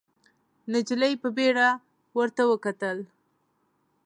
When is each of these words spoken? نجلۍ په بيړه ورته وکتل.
نجلۍ 0.71 1.13
په 1.21 1.29
بيړه 1.37 1.67
ورته 2.17 2.41
وکتل. 2.51 2.97